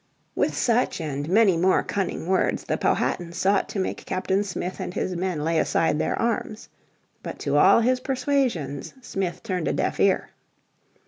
[0.33, 4.95] With such and many more cunning words the Powhatan sought to make Captain Smith and
[4.95, 6.69] his men lay aside their arms.
[7.21, 10.31] But to all his persuasions Smith turned a deaf ear.